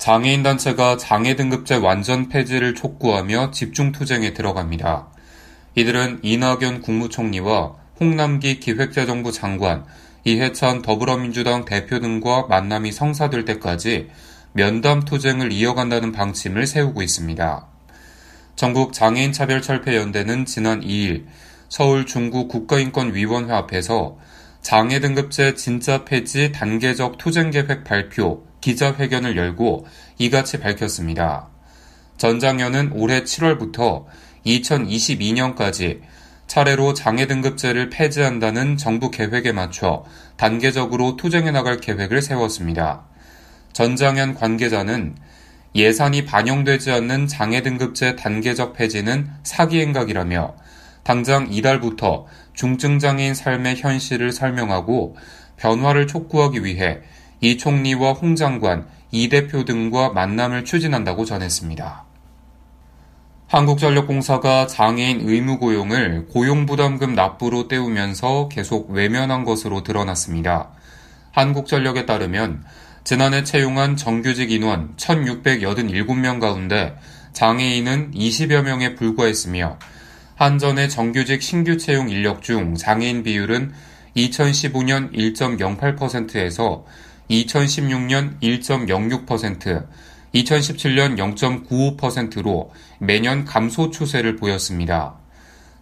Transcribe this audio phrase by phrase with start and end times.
[0.00, 5.08] 장애인 단체가 장애 등급제 완전 폐지를 촉구하며 집중 투쟁에 들어갑니다.
[5.74, 9.84] 이들은 이낙연 국무총리와 홍남기 기획재정부 장관,
[10.24, 14.08] 이해찬 더불어민주당 대표 등과 만남이 성사될 때까지
[14.54, 17.66] 면담 투쟁을 이어간다는 방침을 세우고 있습니다.
[18.56, 21.26] 전국 장애인 차별 철폐 연대는 지난 2일
[21.68, 24.16] 서울 중구 국가인권위원회 앞에서
[24.62, 29.86] 장애 등급제 진짜 폐지 단계적 투쟁 계획 발표 기자회견을 열고
[30.18, 31.48] 이같이 밝혔습니다.
[32.16, 34.04] 전 장현은 올해 7월부터
[34.44, 36.00] 2022년까지
[36.46, 40.04] 차례로 장애 등급제를 폐지한다는 정부 계획에 맞춰
[40.36, 43.04] 단계적으로 투쟁해 나갈 계획을 세웠습니다.
[43.72, 45.14] 전장현 관계자는
[45.74, 50.56] 예산이 반영되지 않는 장애 등급제 단계적 폐지는 사기 행각이라며
[51.04, 55.16] 당장 이달부터 중증장애인 삶의 현실을 설명하고
[55.56, 57.00] 변화를 촉구하기 위해
[57.40, 62.04] 이 총리와 홍 장관, 이 대표 등과 만남을 추진한다고 전했습니다.
[63.48, 70.68] 한국전력공사가 장애인 의무 고용을 고용부담금 납부로 때우면서 계속 외면한 것으로 드러났습니다.
[71.32, 72.62] 한국전력에 따르면
[73.02, 76.96] 지난해 채용한 정규직 인원 1,687명 가운데
[77.32, 79.78] 장애인은 20여 명에 불과했으며
[80.36, 83.72] 한전의 정규직 신규 채용 인력 중 장애인 비율은
[84.16, 86.84] 2015년 1.08%에서
[87.30, 89.86] 2016년 1.06%,
[90.34, 95.14] 2017년 0.95%로 매년 감소 추세를 보였습니다.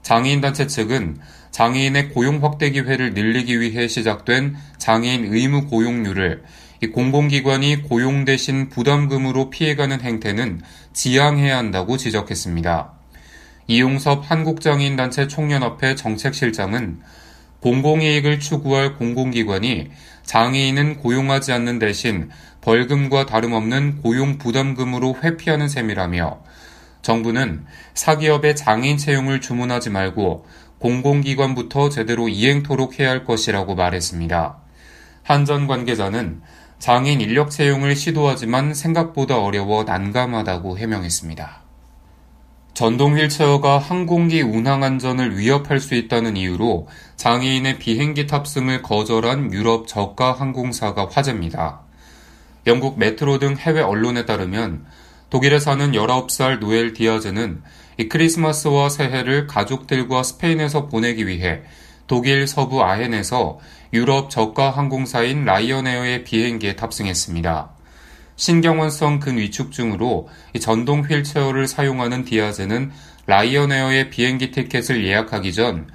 [0.02, 1.18] 장애인단체 측은
[1.50, 6.44] 장애인의 고용 확대 기회를 늘리기 위해 시작된 장애인 의무 고용률을
[6.92, 10.60] 공공기관이 고용 대신 부담금으로 피해가는 행태는
[10.92, 12.92] 지양해야 한다고 지적했습니다.
[13.66, 17.00] 이용섭 한국장애인단체 총연합회 정책실장은
[17.60, 19.90] 공공이익을 추구할 공공기관이
[20.28, 22.28] 장애인은 고용하지 않는 대신
[22.60, 26.42] 벌금과 다름없는 고용 부담금으로 회피하는 셈이라며
[27.00, 30.46] 정부는 사기업의 장애인 채용을 주문하지 말고
[30.80, 34.58] 공공기관부터 제대로 이행토록 해야 할 것이라고 말했습니다.
[35.22, 36.42] 한 전 관계자는
[36.78, 41.67] 장애인 인력 채용을 시도하지만 생각보다 어려워 난감하다고 해명했습니다.
[42.78, 50.30] 전동 휠체어가 항공기 운항 안전을 위협할 수 있다는 이유로 장애인의 비행기 탑승을 거절한 유럽 저가
[50.30, 51.80] 항공사가 화제입니다.
[52.68, 54.86] 영국 메트로 등 해외 언론에 따르면
[55.28, 57.62] 독일에 사는 19살 노엘 디아즈는
[57.96, 61.62] 이 크리스마스와 새해를 가족들과 스페인에서 보내기 위해
[62.06, 63.58] 독일 서부 아헨에서
[63.92, 67.77] 유럽 저가 항공사인 라이언에어의 비행기에 탑승했습니다.
[68.38, 70.28] 신경원성 근위축증으로
[70.60, 72.92] 전동 휠체어를 사용하는 디아즈는
[73.26, 75.88] 라이언에어의 비행기 티켓을 예약하기 전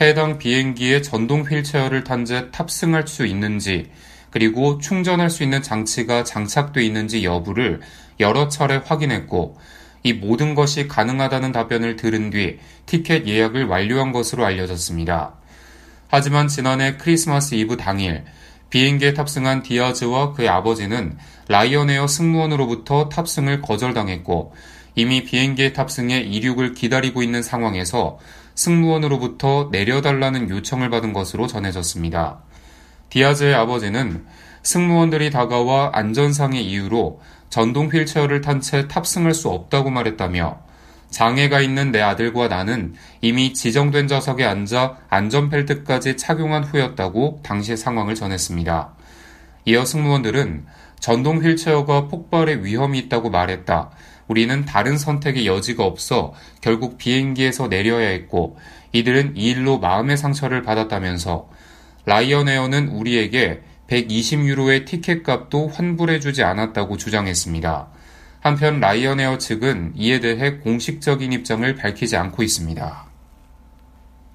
[0.00, 3.90] 해당 비행기에 전동 휠체어를 탄 채 탑승할 수 있는지
[4.30, 7.80] 그리고 충전할 수 있는 장치가 장착돼 있는지 여부를
[8.18, 9.58] 여러 차례 확인했고
[10.02, 15.34] 이 모든 것이 가능하다는 답변을 들은 뒤 티켓 예약을 완료한 것으로 알려졌습니다.
[16.08, 18.24] 하지만 지난해 크리스마스 이브 당일
[18.70, 24.54] 비행기에 탑승한 디아즈와 그의 아버지는 라이언에어 승무원으로부터 탑승을 거절당했고
[24.94, 28.18] 이미 비행기에 탑승해 이륙을 기다리고 있는 상황에서
[28.54, 32.40] 승무원으로부터 내려달라는 요청을 받은 것으로 전해졌습니다.
[33.10, 34.24] 디아즈의 아버지는
[34.62, 40.60] 승무원들이 다가와 안전상의 이유로 전동 휠체어를 탄 채 탑승할 수 없다고 말했다며
[41.10, 48.94] 장애가 있는 내 아들과 나는 이미 지정된 좌석에 앉아 안전벨트까지 착용한 후였다고 당시 상황을 전했습니다.
[49.66, 50.66] 이어 승무원들은
[51.00, 53.90] 전동 휠체어가 폭발의 위험이 있다고 말했다.
[54.28, 58.58] 우리는 다른 선택의 여지가 없어 결국 비행기에서 내려야 했고
[58.92, 61.48] 이들은 이 일로 마음의 상처를 받았다면서
[62.04, 67.88] 라이언에어는 우리에게 120유로의 티켓 값도 환불해주지 않았다고 주장했습니다.
[68.40, 73.06] 한편 라이언에어 측은 이에 대해 공식적인 입장을 밝히지 않고 있습니다.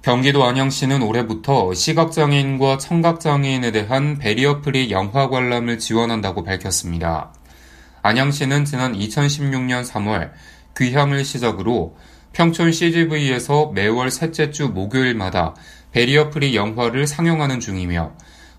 [0.02, 7.32] 경기도 안양시는 올해부터 시각장애인과 청각장애인에 대한 베리어 프리 영화 관람을 지원한다고 밝혔습니다.
[8.02, 10.30] 안양시는 지난 2016년 3월
[10.76, 11.96] 귀향을 시작으로
[12.32, 15.56] 평촌 CGV에서 매월 셋째 주 목요일마다
[15.90, 18.12] 베리어 프리 영화를 상영하는 중이며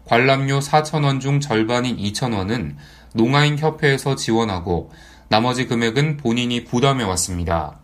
[0.04, 2.76] 관람료 4,000원 중 절반인 2,000원은
[3.14, 4.92] 농아인 협회에서 지원하고
[5.30, 7.80] 나머지 금액은 본인이 부담해 왔습니다.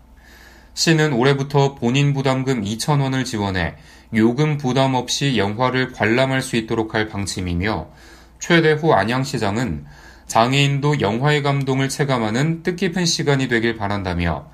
[0.73, 3.75] 시는 올해부터 본인 부담금 2천원을 지원해
[4.15, 7.87] 요금 부담 없이 영화를 관람할 수 있도록 할 방침이며
[8.39, 9.85] 최대후 안양시장은
[10.27, 14.47] 장애인도 영화의 감동을 체감하는 뜻깊은 시간이 되길 바란다며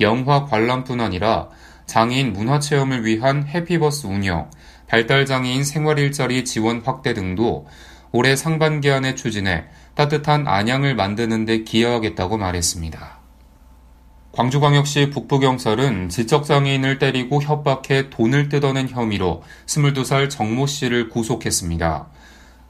[0.00, 1.48] 영화 관람뿐 아니라
[1.86, 4.50] 장애인 문화체험을 위한 해피버스 운영,
[4.88, 7.66] 발달장애인 생활일자리 지원 확대 등도
[8.16, 9.64] 올해 상반기 안에 추진해
[9.94, 13.18] 따뜻한 안양을 만드는 데 기여하겠다고 말했습니다.
[14.32, 22.06] 광주광역시 북부경찰은 지적장애인을 때리고 협박해 돈을 뜯어낸 혐의로 22살 정모 씨를 구속했습니다.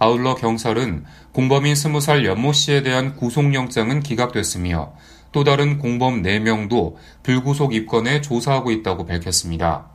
[0.00, 4.94] 아울러 경찰은 공범인 20살 연모 씨에 대한 구속영장은 기각됐으며
[5.30, 9.90] 또 다른 공범 4명도 불구속 입건해 조사하고 있다고 밝혔습니다.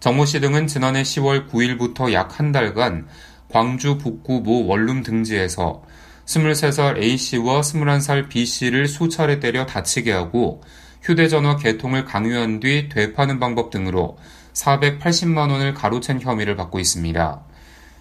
[0.00, 3.06] 정모 씨 등은 지난해 10월 9일부터 약 한 달간
[3.52, 5.82] 광주 북구 모 원룸 등지에서
[6.24, 10.62] 23살 A씨와 21살 B씨를 수차례 때려 다치게 하고
[11.02, 14.16] 휴대전화 개통을 강요한 뒤 되파는 방법 등으로
[14.54, 17.42] 480만 원을 가로챈 혐의를 받고 있습니다.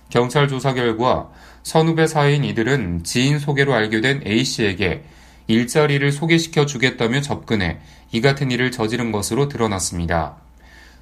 [0.10, 1.30] 경찰 조사 결과
[1.64, 5.04] 선후배 사이인 이들은 지인 소개로 알게 된 A씨에게
[5.48, 7.80] 일자리를 소개시켜 주겠다며 접근해
[8.14, 10.38] 이 같은 일을 저지른 것으로 드러났습니다.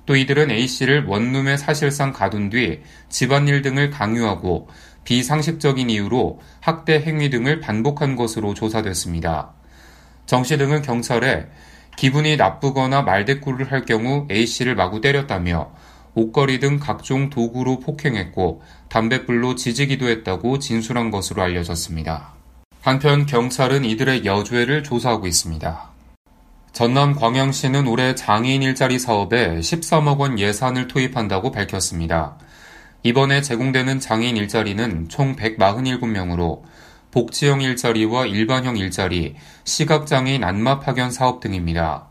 [0.10, 4.68] 또 이들은 A씨를 원룸에 사실상 가둔 뒤 집안일 등을 강요하고
[5.04, 9.54] 비상식적인 이유로 학대 행위 등을 반복한 것으로 조사됐습니다.
[10.26, 11.46] 정씨 등은 경찰에
[11.96, 15.70] 기분이 나쁘거나 말대꾸를 할 경우 A씨를 마구 때렸다며
[16.16, 22.34] 옷걸이 등 각종 도구로 폭행했고 담뱃불로 지지기도 했다고 진술한 것으로 알려졌습니다.
[22.82, 25.99] 한편 경찰은 이들의 여죄를 조사하고 있습니다.
[26.80, 32.38] 전남 광양시는 올해 장애인 일자리 사업에 13억 원 예산을 투입한다고 밝혔습니다.
[33.04, 36.62] 이번에 제공되는 장애인 일자리는 총 147명으로
[37.12, 39.36] 복지형 일자리와 일반형 일자리,
[39.66, 42.08] 시각장애인 안마 파견 사업 등입니다.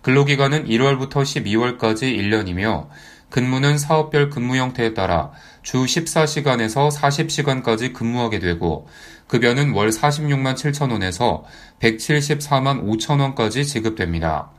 [0.00, 2.88] 근로기간은 1월부터 12월까지 1년이며
[3.30, 5.32] 근무는 사업별 근무 형태에 따라
[5.62, 8.88] 주 14시간에서 40시간까지 근무하게 되고
[9.26, 11.44] 급여는 월 46만 7천 원에서
[11.80, 14.50] 174만 5천 원까지 지급됩니다.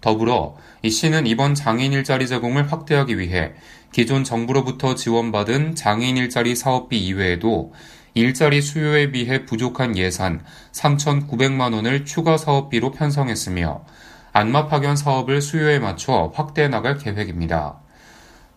[0.00, 3.52] 더불어 이 시는 이번 장애인 일자리 제공을 확대하기 위해
[3.92, 7.72] 기존 정부로부터 지원받은 장애인 일자리 사업비 이외에도
[8.14, 13.84] 일자리 수요에 비해 부족한 예산 3,900만 원을 추가 사업비로 편성했으며
[14.32, 17.81] 안마 파견 사업을 수요에 맞춰 확대해 나갈 계획입니다.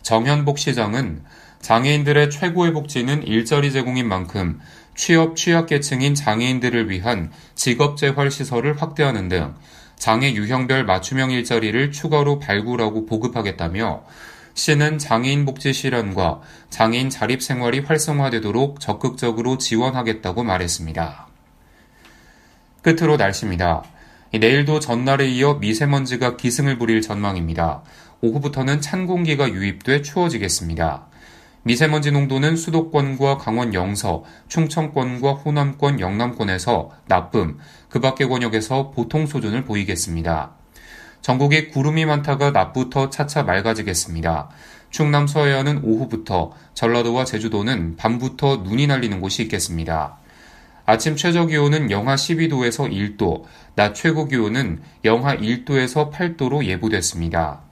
[0.06, 1.24] 정현복 시장은
[1.60, 4.60] 장애인들의 최고의 복지는 일자리 제공인 만큼
[4.94, 9.56] 취업 취약계층인 장애인들을 위한 직업재활 시설을 확대하는 등
[9.96, 14.04] 장애 유형별 맞춤형 일자리를 추가로 발굴하고 보급하겠다며
[14.54, 21.26] 시는 장애인 복지 실현과 장애인 자립 생활이 활성화되도록 적극적으로 지원하겠다고 말했습니다.
[22.82, 23.82] 끝으로 날씨입니다.
[24.32, 27.82] 내일도 전날에 이어 미세먼지가 기승을 부릴 전망입니다.
[28.20, 31.06] 오후부터는 찬 공기가 유입돼 추워지겠습니다.
[31.62, 37.58] 미세먼지 농도는 수도권과 강원 영서, 충청권과 호남권, 영남권에서 나쁨,
[37.88, 40.52] 그 밖의 권역에서 보통 수준을 보이겠습니다.
[41.22, 44.48] 전국에 구름이 많다가 낮부터 차차 맑아지겠습니다.
[44.90, 50.18] 충남 서해안은 오후부터, 전라도와 제주도는 밤부터 눈이 날리는 곳이 있겠습니다.
[50.84, 52.88] 아침 최저 기온은 영하 12도에서
[53.18, 53.42] 1도,
[53.74, 57.65] 낮 최고 기온은 영하 1도에서 8도로 예보됐습니다.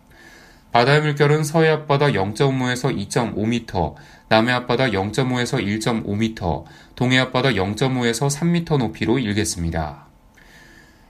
[0.75, 3.95] 바다의 물결은 서해 앞바다 0.5에서 2.5m,
[4.29, 6.65] 남해 앞바다 0.5에서 1.5m,
[6.97, 10.09] 동해 앞바다 0.5에서 3m 높이로 일겠습니다.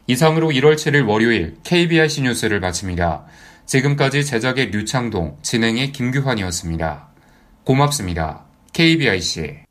[0.06, 3.24] 이상으로 1월 7일 월요일 KBIC 뉴스를 마칩니다.
[3.64, 7.08] 지금까지 제작의 류창동, 진행의 김규환이었습니다.
[7.64, 8.44] 고맙습니다.
[8.74, 9.62] KBIC